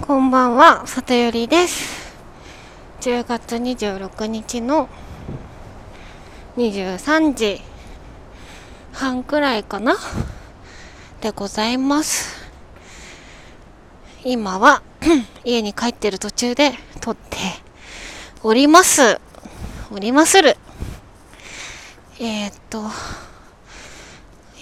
[0.00, 2.16] こんばんは、里よりです。
[3.02, 4.88] 10月26日の
[6.56, 7.60] 23時
[8.92, 9.96] 半くらいかな
[11.20, 12.50] でございます。
[14.24, 14.82] 今は
[15.44, 17.36] 家に帰ってる途中で撮って
[18.42, 19.20] おります。
[19.92, 20.56] おりまする。
[22.18, 22.82] えー、っと、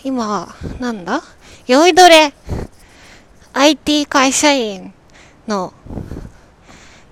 [0.05, 1.23] 今、なんだ？
[1.67, 2.33] 酔いどれ
[3.53, 4.93] IT 会社員
[5.51, 5.73] の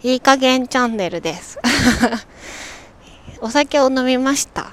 [0.00, 1.58] いい加減チャンネルです。
[3.42, 4.70] お酒を飲みました。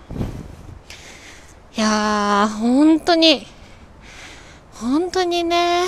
[1.75, 3.47] いやー、本当に、
[4.79, 5.85] 本当にね、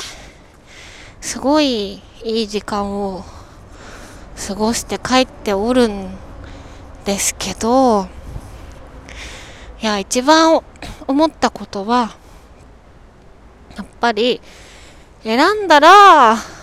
[1.21, 3.23] すごいいい時間を
[4.47, 6.17] 過ごして帰っておるん
[7.05, 8.07] ですけど、
[9.83, 10.63] いや、一番
[11.05, 12.15] 思ったことは、
[13.75, 14.41] やっぱり、
[15.23, 16.56] 選んだら、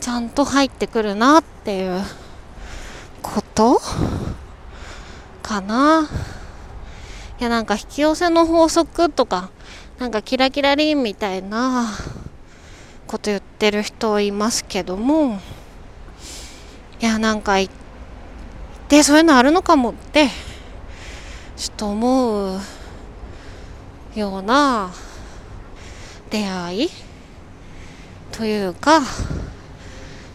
[0.00, 2.02] ちゃんと入ってくるなっていう
[3.22, 3.80] こと？
[5.42, 6.08] かな？
[7.40, 9.50] いや、なんか引き寄せの法則とか、
[9.98, 11.88] なんかキラキラリンみたいな
[13.06, 15.38] こと言ってる人いますけども、
[17.00, 17.68] いや、なんか言っ
[18.88, 20.28] てそういうのあるのかもって、
[21.56, 22.60] ちょっと思う
[24.14, 24.90] ような
[26.30, 26.90] 出会い
[28.32, 29.02] というか、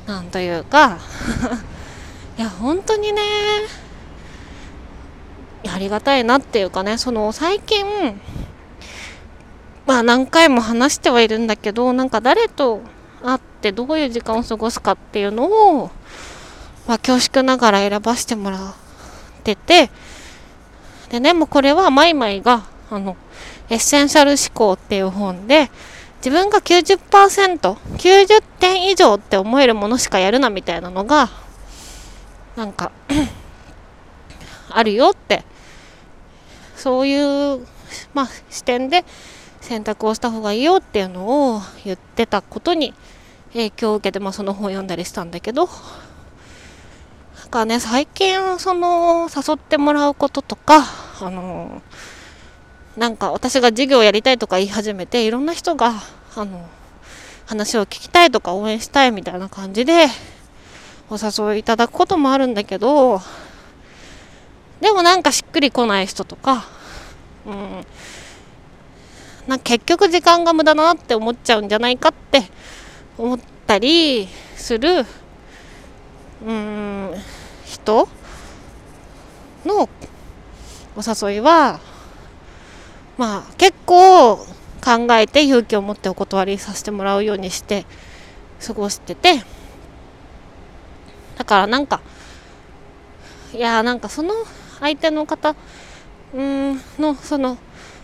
[0.07, 0.97] なんというか。
[2.38, 3.21] いや、本当にね、
[5.73, 7.85] ありがたいなっていうかね、その最近、
[9.85, 12.81] まあ何回も話してはいるんだけど、なんか誰と
[13.23, 15.91] 会ってどういう時間を過ごすかっていうのを、
[16.88, 18.73] まあ恐縮ながら選ばせてもらっ
[19.43, 19.91] てて、
[21.09, 23.17] でね、もうこれはマイマイが、あの、
[23.69, 25.69] エッセンシャル思考っていう本で、
[26.23, 27.00] 自分が90%、
[27.58, 31.30] 90点以上って思えるものしかやるなみたいなのが、
[32.55, 32.91] なんか、
[34.69, 35.44] あるよって、
[36.76, 37.17] そうい
[37.55, 37.65] う、
[38.14, 39.04] まあ、視点で
[39.61, 42.93] 選択をした方がいいよっていうのを言ってたことに
[43.53, 45.67] 影響を受けて、まあ、その本を読んだりしたんだけど、
[47.39, 50.83] なんかね、最近、その、誘ってもらうこととか、
[51.20, 51.82] あの、
[52.97, 55.93] なんか私が授業やりたいとか言い始めて、いろんな人が、
[56.35, 56.67] あの、
[57.45, 60.07] 話を聞きたいとか応援したいみたいな感じで、
[61.09, 63.21] お誘いいただくこともあるんだけど、
[64.79, 66.65] でもなんかしっくりこない人とか、
[67.45, 67.85] うん、
[69.47, 72.43] なんか結局時間が無駄だなって思っちゃうんじゃないかって
[73.17, 75.05] 思ったりする、
[76.45, 77.11] うん、
[77.65, 78.08] 人
[79.65, 79.89] の
[80.95, 81.79] お誘いは、
[83.17, 84.45] まあ結構考
[85.11, 87.86] えて勇気を持ってお断りさせてもらうようにして
[88.66, 89.44] 過ごしてて。
[91.42, 92.02] だからなんか
[93.52, 94.36] いやなんかその
[94.80, 95.55] 相手の方
[96.36, 97.58] うんのその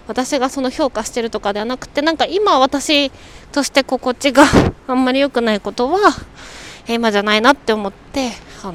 [0.07, 3.11] 私がその評価してるとかではなくてなんか今私
[3.51, 4.43] として心地が
[4.87, 5.99] あんまり良くないことは
[6.87, 8.31] 今じゃないなって思って
[8.63, 8.73] あの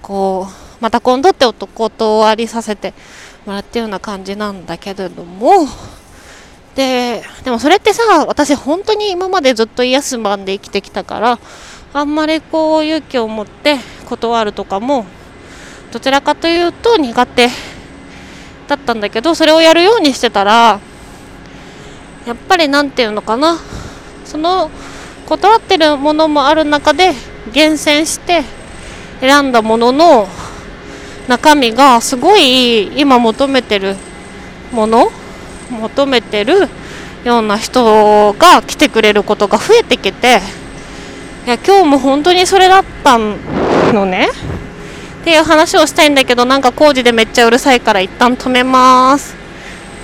[0.00, 2.94] こうまた今度ってお断りさせて
[3.46, 5.66] もらったような感じなんだけれども。
[6.74, 11.38] ででもそれってさ私本当に今までずっとイエスマンで生きてきたから
[11.94, 15.06] あんまりこう勇気を持って断るとかも
[15.90, 17.48] どちらかというと苦手
[18.68, 20.80] だったんだけどそれをやるようにしてたら
[22.26, 23.56] やっぱり何て言うのかな。
[24.26, 24.70] その
[25.26, 27.12] 断ってるものもある中で
[27.52, 28.42] 厳選して
[29.20, 30.28] 選んだものの
[31.28, 33.96] 中身がすごい今求めてる
[34.72, 35.10] もの
[35.70, 36.68] 求めてる
[37.24, 40.40] ような人が来てくれることが増えてきて
[41.46, 44.28] いや今日も本当にそれだったのね。
[45.20, 49.34] っていう話をしたいんだけどなんか工事でめっちゃうるさいから一旦止めます。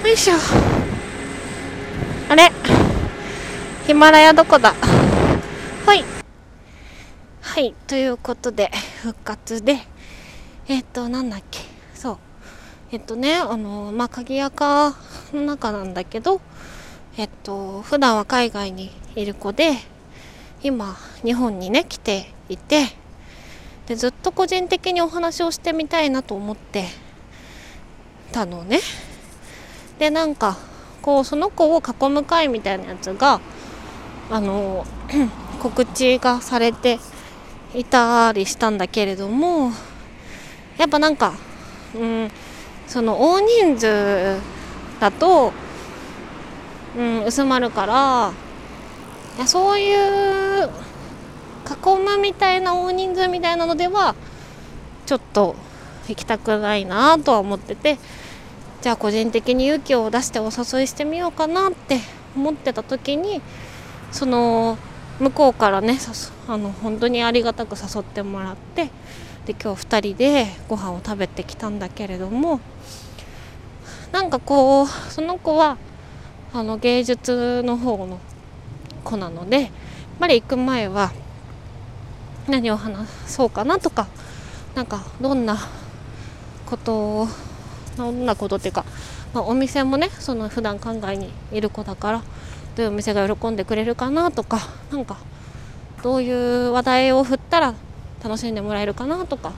[0.04, 0.34] よいしょ。
[2.28, 2.50] あれ？
[3.87, 4.75] ヒマラヤどこだ？
[5.86, 6.04] はい。
[7.41, 7.72] はい。
[7.86, 8.72] ということで
[9.03, 9.78] 復活で
[10.68, 11.60] えっ、となんだっけ？
[11.94, 12.18] そう。
[12.92, 14.94] えっとねあのまあ鍵垢
[15.32, 16.42] の中なんだけど
[17.16, 19.78] えっと普段は海外にいる子で
[20.62, 20.94] 今
[21.24, 22.84] 日本にね来ていて
[23.86, 26.86] でずっと個人的にお話をしてみたいなと思って
[28.30, 28.80] たのね。
[29.98, 30.59] でなんか
[31.00, 33.41] こうその子を囲む会みたいなやつが
[34.30, 34.84] あの
[35.60, 36.98] 告知がされて
[37.74, 39.72] いたりしたんだけれども
[40.78, 41.34] やっぱなんか、
[41.95, 42.30] うん、
[42.86, 44.36] その大人数
[45.01, 45.53] だと、
[46.97, 48.33] うん、薄まるから
[49.36, 50.71] いやそういう
[51.65, 54.15] 囲むみたいな大人数みたいなのでは
[55.07, 55.57] ちょっと
[56.09, 57.98] 行きたくないなとは思ってて
[58.83, 62.01] じゃあ個人的に勇気を出してお誘いしてみようかなって
[62.34, 63.41] 思ってた時に
[64.10, 64.77] その
[65.21, 65.98] 向こうからね
[66.48, 68.91] あの本当にありがたく誘ってもらって
[69.47, 72.60] で今日2人でご飯を食べてきたんだけれども
[74.12, 75.78] なんかこうその子は
[76.53, 78.21] あの芸術の方の
[79.04, 79.71] 子なのでやっ
[80.21, 81.12] ぱり行く前は
[82.48, 84.06] 何を話そうかなとか
[84.74, 85.59] なんかどんな
[86.66, 87.28] ことを
[87.97, 88.84] どんなことっていうか、
[89.34, 92.22] まあ、お店もねその普段考えにいる子だから
[92.77, 94.60] どういうお店が喜んでくれるかなとか
[94.91, 95.18] なんか
[96.03, 97.74] どういう話題を振ったら
[98.22, 99.53] 楽しんでもらえるかなとか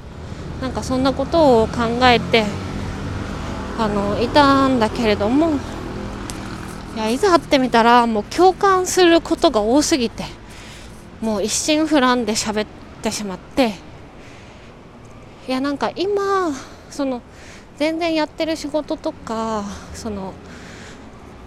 [0.61, 2.45] なんかそんなことを考えて
[3.79, 5.51] あのいたんだけれども
[6.95, 10.25] いやいざ会ってみたらもう共感することが多すぎて
[11.21, 12.67] もう一心不乱で喋っ
[13.03, 13.75] てしまって
[15.49, 16.53] いやなんか今
[16.91, 17.21] その
[17.77, 20.33] 全然やってる仕事とかその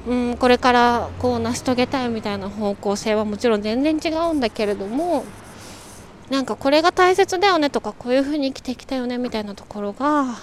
[0.07, 5.23] うんこれからこう成し遂げたいみたいな方向性はもちろん全然違うんだけれども
[6.29, 10.35] なんかこれが大切だよねとかこういうふうに生きてきたよねみたいなところが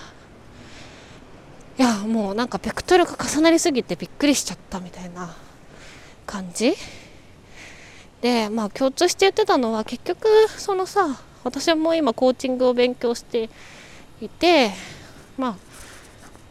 [1.78, 5.34] いやもうなんかベクトルが重なりすぎてびっくりしちゃったみたいな
[6.26, 6.74] 感じ。
[8.22, 10.26] でまあ共通して言ってたのは結局
[10.56, 13.50] そのさ私も今コーチングを勉強して
[14.22, 14.70] いて
[15.36, 15.56] まあ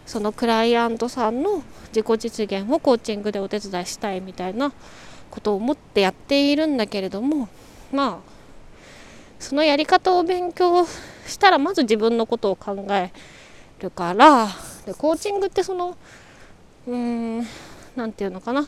[0.06, 4.72] そのクライアントさんの自己実現をコーチングでお手伝いしたいみたいな
[5.32, 7.50] ことを思ってやっているんだけれども
[7.92, 8.33] まあ
[9.44, 10.86] そのやり方を勉強
[11.28, 13.12] したらまず自分のことを考え
[13.80, 14.48] るから
[14.86, 15.98] でコーチングってその
[16.88, 17.48] うーん
[17.94, 18.66] 何て言うのかな。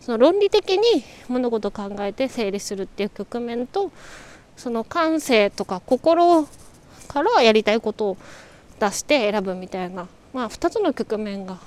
[0.00, 3.92] その論理的に物事を考えて整理するっていう局面と
[4.56, 6.48] その感性とか心
[7.06, 8.16] からやりたいことを
[8.80, 11.58] 出して選ぶみたいな、まあ、2つの局面が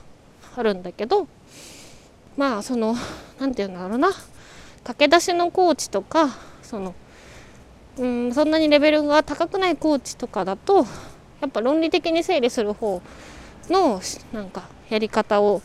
[0.55, 1.27] あるんだけど
[2.35, 2.95] まあその
[3.39, 4.11] 何て言うんだろうな。
[4.83, 6.29] 駆け出しのコーチとか
[6.61, 6.93] その
[7.99, 10.85] うんそんなにレベルが高くないコーチとかだと
[11.41, 13.01] やっぱ論理的に整理する方
[13.69, 14.01] の
[14.31, 15.61] なんかやり方を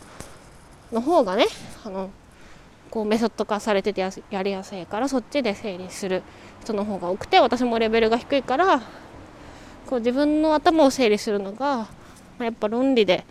[0.93, 1.47] の方がね
[1.85, 2.11] あの
[2.91, 6.23] こうメソッド化されててやりやすいからそっちで整理する
[6.61, 8.81] 人の方が多くて私もレベルが低いから
[9.87, 11.89] こう自分の頭を整理するのが
[12.39, 13.25] まやっぱ論理で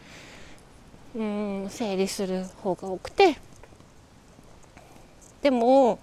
[1.15, 3.37] うん整理する方が多くて
[5.41, 5.99] でも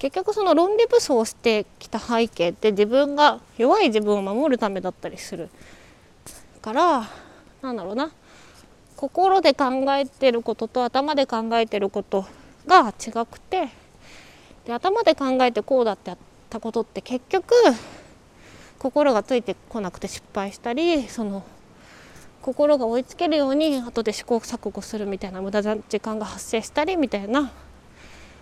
[0.00, 5.50] 結局その論理武装してきた背景って自分が弱い自分を守るためだったりする
[6.60, 7.08] から
[7.62, 8.10] なんだろうな。
[8.96, 12.26] 心で考えてることと頭で考えてること
[12.66, 13.70] が違くて
[14.66, 16.18] で頭で考えてこうだってやっ
[16.50, 17.54] たことって結局
[18.78, 21.42] 心がついてこなくて失敗したりその
[22.42, 27.52] 心が追いつけるように後で試行錯誤するみたいな無駄な時間が発生したりみたいな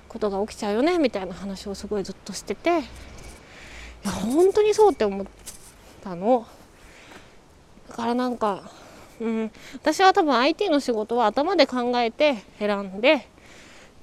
[0.08, 2.80] ことが起きちゃうよねみたいな話をすごいずっとしてて。
[4.04, 5.26] いや本当にそうって思っ
[6.02, 6.46] たの。
[7.88, 8.70] だからなんか、
[9.20, 13.26] うん、私は多分 IT の仕事は頭で考えて選んで、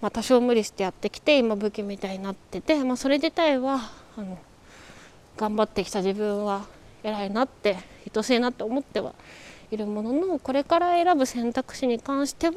[0.02, 3.80] まあ、多少無理してやってきて今武器みたいになってて、まあ、それ自体は
[4.18, 4.38] あの
[5.38, 6.66] 頑張ってきた自分は
[7.04, 7.78] 偉いなって
[8.14, 9.14] 愛しいなって思っては
[9.72, 12.54] いるもののこれから選ぶ選択肢に関しては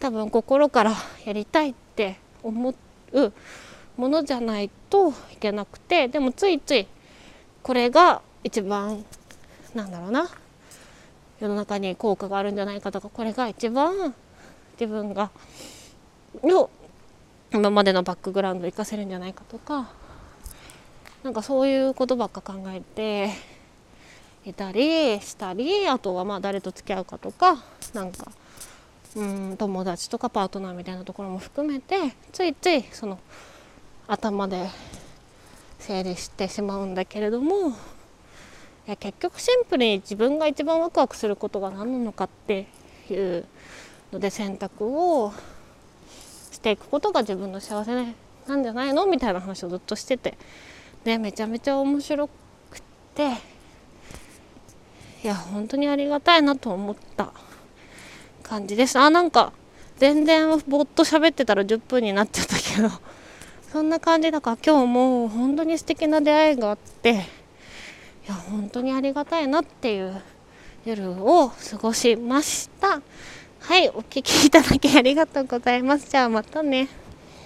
[0.00, 0.94] 多分心から
[1.24, 2.74] やりたいってって思
[3.12, 3.32] う
[3.96, 6.86] ものじゃないといけなくてでもついつい
[7.64, 9.04] これが一番
[9.74, 10.28] なんだろうな。
[11.40, 14.12] 世の中に効果があるんじゃないかとかこれが一番
[14.72, 15.30] 自分が
[16.42, 16.68] の
[17.52, 19.88] 今までのバックグラウンドを生かせるんじゃないかとか
[21.22, 23.30] なんかそういうことばっか考えて
[24.44, 27.62] いたりしたりあとはまあ誰と付き合うかとか
[27.94, 28.32] なんか
[29.16, 33.18] うん友達とかパートナーみたいなところも含めてついついその
[34.06, 34.68] 頭で
[35.78, 37.72] 整理してしまうんだけれどもい
[38.86, 42.66] や結局シンプルに自分が一番ワクワクすることが何なのかって
[43.10, 43.44] いう
[44.12, 45.32] ので選択を
[46.50, 47.94] していくことが自分の幸せ
[48.46, 50.36] なんじゃないのみたいな話をずっとしてて、
[51.04, 52.82] ね、めちゃめちゃ面白く
[53.14, 53.58] て。
[55.24, 57.32] いや本当にありがたいなと思った。
[58.48, 58.98] 感じです。
[58.98, 59.52] あ、なんか、
[59.98, 62.90] 全然ぼっと喋ってたら10分になっちゃったけど、
[63.70, 67.14] そんな感じだから今日も本当に素敵な出会いがあって、い
[68.28, 70.22] や、本当にありがたいなっていう
[70.86, 73.02] 夜を過ごしました。
[73.60, 76.08] はい、お聴きいただきありがとうございます。
[76.10, 76.88] じゃあまたね。